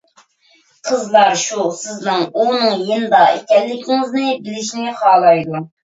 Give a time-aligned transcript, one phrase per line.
[0.91, 5.69] قىزلار شۇ سىزنىڭ ئۇنىڭ يېنىدا ئىكەنلىكىڭىزنى بىلىشنى خالايدۇ.